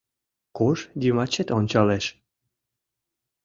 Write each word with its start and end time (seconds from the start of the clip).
Кож 0.57 0.79
йымачет 1.03 1.47
ончалеш 1.57 2.05